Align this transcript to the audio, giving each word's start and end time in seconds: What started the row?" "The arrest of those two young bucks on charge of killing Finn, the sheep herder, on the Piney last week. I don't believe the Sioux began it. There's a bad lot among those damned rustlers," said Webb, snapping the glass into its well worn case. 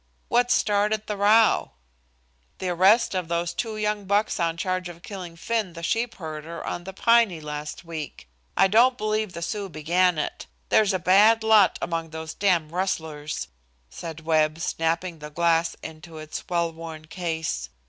What 0.29 0.49
started 0.49 1.05
the 1.05 1.15
row?" 1.15 1.73
"The 2.57 2.69
arrest 2.69 3.13
of 3.13 3.27
those 3.27 3.53
two 3.53 3.77
young 3.77 4.05
bucks 4.05 4.39
on 4.39 4.57
charge 4.57 4.89
of 4.89 5.03
killing 5.03 5.35
Finn, 5.35 5.73
the 5.73 5.83
sheep 5.83 6.15
herder, 6.15 6.65
on 6.65 6.85
the 6.85 6.91
Piney 6.93 7.39
last 7.39 7.85
week. 7.85 8.27
I 8.57 8.65
don't 8.67 8.97
believe 8.97 9.33
the 9.33 9.43
Sioux 9.43 9.69
began 9.69 10.17
it. 10.17 10.47
There's 10.69 10.91
a 10.93 10.97
bad 10.97 11.43
lot 11.43 11.77
among 11.83 12.09
those 12.09 12.33
damned 12.33 12.71
rustlers," 12.71 13.49
said 13.91 14.21
Webb, 14.25 14.57
snapping 14.57 15.19
the 15.19 15.29
glass 15.29 15.75
into 15.83 16.17
its 16.17 16.45
well 16.49 16.71
worn 16.73 17.05
case. 17.05 17.69